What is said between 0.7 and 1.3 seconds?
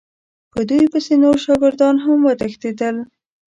پسې